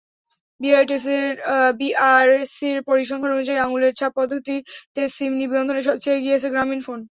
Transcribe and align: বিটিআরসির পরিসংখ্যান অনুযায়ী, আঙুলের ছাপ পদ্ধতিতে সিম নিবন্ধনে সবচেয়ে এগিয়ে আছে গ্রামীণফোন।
বিটিআরসির 1.79 2.77
পরিসংখ্যান 2.89 3.33
অনুযায়ী, 3.33 3.59
আঙুলের 3.59 3.93
ছাপ 3.99 4.11
পদ্ধতিতে 4.19 5.01
সিম 5.15 5.31
নিবন্ধনে 5.41 5.81
সবচেয়ে 5.87 6.17
এগিয়ে 6.17 6.37
আছে 6.37 6.49
গ্রামীণফোন। 6.53 6.99